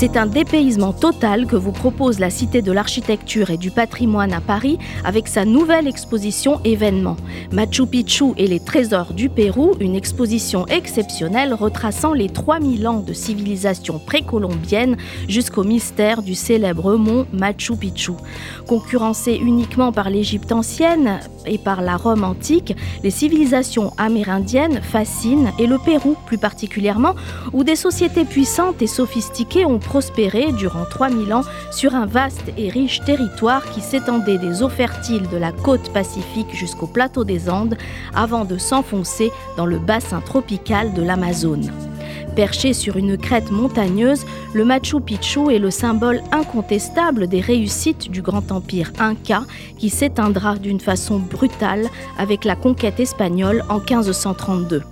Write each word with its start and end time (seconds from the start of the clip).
C'est 0.00 0.16
un 0.16 0.24
dépaysement 0.24 0.94
total 0.94 1.46
que 1.46 1.56
vous 1.56 1.72
propose 1.72 2.20
la 2.20 2.30
Cité 2.30 2.62
de 2.62 2.72
l'Architecture 2.72 3.50
et 3.50 3.58
du 3.58 3.70
Patrimoine 3.70 4.32
à 4.32 4.40
Paris 4.40 4.78
avec 5.04 5.28
sa 5.28 5.44
nouvelle 5.44 5.86
exposition 5.86 6.58
événement. 6.64 7.18
Machu 7.52 7.86
Picchu 7.86 8.32
et 8.38 8.46
les 8.46 8.60
trésors 8.60 9.12
du 9.12 9.28
Pérou, 9.28 9.74
une 9.78 9.94
exposition 9.94 10.66
exceptionnelle 10.68 11.52
retraçant 11.52 12.14
les 12.14 12.30
3000 12.30 12.88
ans 12.88 13.00
de 13.00 13.12
civilisation 13.12 13.98
précolombienne 13.98 14.96
jusqu'au 15.28 15.64
mystère 15.64 16.22
du 16.22 16.34
célèbre 16.34 16.96
mont 16.96 17.26
Machu 17.34 17.76
Picchu. 17.76 18.12
Concurrencé 18.66 19.34
uniquement 19.34 19.92
par 19.92 20.08
l'Égypte 20.08 20.50
ancienne 20.50 21.20
et 21.44 21.58
par 21.58 21.82
la 21.82 21.98
Rome 21.98 22.24
antique, 22.24 22.74
les 23.02 23.10
civilisations 23.10 23.92
amérindiennes 23.98 24.80
fascinent 24.80 25.52
et 25.58 25.66
le 25.66 25.76
Pérou 25.76 26.16
plus 26.24 26.38
particulièrement, 26.38 27.14
où 27.52 27.64
des 27.64 27.76
sociétés 27.76 28.24
puissantes 28.24 28.80
et 28.80 28.86
sophistiquées 28.86 29.66
ont 29.66 29.78
prospéré 29.90 30.52
durant 30.52 30.84
3000 30.84 31.34
ans 31.34 31.42
sur 31.72 31.96
un 31.96 32.06
vaste 32.06 32.52
et 32.56 32.68
riche 32.68 33.00
territoire 33.04 33.68
qui 33.72 33.80
s'étendait 33.80 34.38
des 34.38 34.62
eaux 34.62 34.68
fertiles 34.68 35.28
de 35.28 35.36
la 35.36 35.50
côte 35.50 35.92
pacifique 35.92 36.54
jusqu'au 36.54 36.86
plateau 36.86 37.24
des 37.24 37.50
Andes 37.50 37.76
avant 38.14 38.44
de 38.44 38.56
s'enfoncer 38.56 39.32
dans 39.56 39.66
le 39.66 39.80
bassin 39.80 40.20
tropical 40.20 40.94
de 40.94 41.02
l'Amazone. 41.02 41.72
Perché 42.36 42.72
sur 42.72 42.96
une 42.96 43.16
crête 43.16 43.50
montagneuse, 43.50 44.24
le 44.54 44.64
Machu 44.64 45.00
Picchu 45.00 45.52
est 45.52 45.58
le 45.58 45.72
symbole 45.72 46.22
incontestable 46.30 47.26
des 47.26 47.40
réussites 47.40 48.12
du 48.12 48.22
grand 48.22 48.52
empire 48.52 48.92
inca 49.00 49.42
qui 49.76 49.90
s'éteindra 49.90 50.54
d'une 50.56 50.78
façon 50.78 51.18
brutale 51.18 51.88
avec 52.16 52.44
la 52.44 52.54
conquête 52.54 53.00
espagnole 53.00 53.64
en 53.68 53.80
1532. 53.80 54.82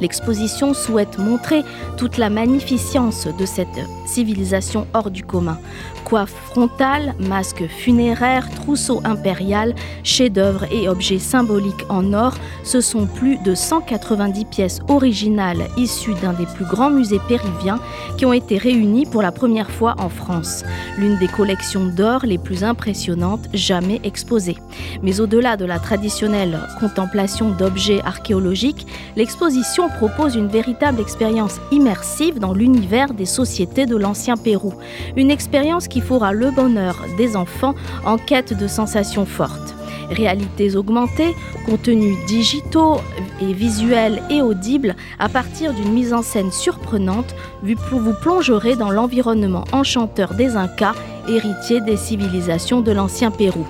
L'exposition 0.00 0.74
souhaite 0.74 1.18
montrer 1.18 1.62
toute 1.96 2.18
la 2.18 2.30
magnificence 2.30 3.26
de 3.26 3.46
cette 3.46 3.68
civilisation 4.06 4.86
hors 4.94 5.10
du 5.10 5.24
commun. 5.24 5.58
Coiffe 6.04 6.34
frontale, 6.50 7.14
masque 7.18 7.66
funéraire, 7.66 8.48
trousseau 8.50 9.00
impérial, 9.04 9.74
chefs-d'œuvre 10.02 10.64
et 10.70 10.88
objets 10.88 11.18
symboliques 11.18 11.84
en 11.88 12.12
or, 12.12 12.34
ce 12.62 12.80
sont 12.80 13.06
plus 13.06 13.38
de 13.38 13.54
190 13.54 14.44
pièces 14.44 14.80
originales 14.88 15.68
issues 15.76 16.14
d'un 16.20 16.34
des 16.34 16.46
plus 16.46 16.66
grands 16.66 16.90
musées 16.90 17.20
péruviens 17.26 17.80
qui 18.18 18.26
ont 18.26 18.32
été 18.32 18.58
réunies 18.58 19.06
pour 19.06 19.22
la 19.22 19.32
première 19.32 19.70
fois 19.70 19.94
en 19.98 20.08
France. 20.08 20.64
L'une 20.98 21.18
des 21.18 21.28
collections 21.28 21.86
d'or 21.86 22.20
les 22.24 22.38
plus 22.38 22.64
impressionnantes 22.64 23.48
jamais 23.54 24.00
exposées. 24.04 24.58
Mais 25.02 25.20
au-delà 25.20 25.56
de 25.56 25.64
la 25.64 25.78
traditionnelle 25.78 26.58
contemplation 26.80 27.50
d'objets 27.50 28.02
archéologiques, 28.02 28.86
l'exposition 29.16 29.83
propose 29.88 30.36
une 30.36 30.48
véritable 30.48 31.00
expérience 31.00 31.60
immersive 31.70 32.38
dans 32.38 32.52
l'univers 32.52 33.14
des 33.14 33.26
sociétés 33.26 33.86
de 33.86 33.96
l'ancien 33.96 34.36
Pérou. 34.36 34.74
Une 35.16 35.30
expérience 35.30 35.88
qui 35.88 36.00
fera 36.00 36.32
le 36.32 36.50
bonheur 36.50 37.04
des 37.16 37.36
enfants 37.36 37.74
en 38.04 38.16
quête 38.16 38.56
de 38.56 38.66
sensations 38.66 39.26
fortes. 39.26 39.74
Réalités 40.10 40.76
augmentées, 40.76 41.34
contenus 41.66 42.16
digitaux 42.26 42.96
et 43.40 43.52
visuels 43.52 44.22
et 44.30 44.42
audibles 44.42 44.94
à 45.18 45.28
partir 45.28 45.72
d'une 45.72 45.92
mise 45.92 46.12
en 46.12 46.22
scène 46.22 46.52
surprenante, 46.52 47.34
vous 47.62 48.14
plongerez 48.20 48.76
dans 48.76 48.90
l'environnement 48.90 49.64
enchanteur 49.72 50.34
des 50.34 50.56
Incas, 50.56 50.94
héritiers 51.28 51.80
des 51.80 51.96
civilisations 51.96 52.80
de 52.80 52.92
l'ancien 52.92 53.30
Pérou. 53.30 53.66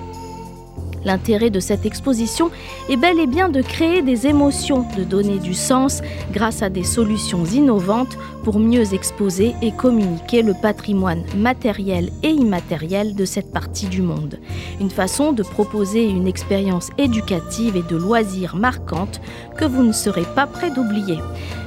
L'intérêt 1.05 1.51
de 1.51 1.59
cette 1.59 1.85
exposition 1.85 2.49
est 2.89 2.97
bel 2.97 3.19
et 3.19 3.27
bien 3.27 3.47
de 3.47 3.61
créer 3.61 4.01
des 4.01 4.25
émotions, 4.27 4.85
de 4.97 5.03
donner 5.03 5.37
du 5.37 5.53
sens 5.53 6.01
grâce 6.31 6.63
à 6.63 6.69
des 6.69 6.83
solutions 6.83 7.45
innovantes 7.45 8.17
pour 8.43 8.59
mieux 8.59 8.93
exposer 8.93 9.53
et 9.61 9.71
communiquer 9.71 10.41
le 10.41 10.53
patrimoine 10.59 11.23
matériel 11.37 12.09
et 12.23 12.29
immatériel 12.29 13.15
de 13.15 13.25
cette 13.25 13.51
partie 13.51 13.87
du 13.87 14.01
monde. 14.01 14.39
Une 14.81 14.89
façon 14.89 15.31
de 15.31 15.43
proposer 15.43 16.09
une 16.09 16.27
expérience 16.27 16.89
éducative 16.97 17.75
et 17.75 17.83
de 17.83 17.95
loisirs 17.95 18.55
marquante 18.55 19.21
que 19.57 19.65
vous 19.65 19.83
ne 19.83 19.91
serez 19.91 20.25
pas 20.35 20.47
prêt 20.47 20.71
d'oublier. 20.71 21.17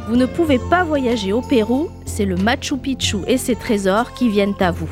Vous 0.09 0.17
ne 0.17 0.27
pouvez 0.27 0.59
pas 0.71 0.85
voyager 0.85 1.33
au 1.33 1.43
Pérou, 1.43 1.89
c'est 2.07 2.25
le 2.25 2.37
Machu 2.37 2.77
Picchu 2.77 3.19
et 3.27 3.39
ses 3.39 3.55
trésors 3.55 4.15
qui 4.15 4.29
viennent 4.29 4.55
à 4.61 4.71
vous. 4.71 4.89